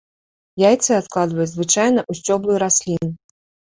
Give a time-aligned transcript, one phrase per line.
[0.61, 3.17] Яйцы адкладваюць звычайна ў сцёблы раслін.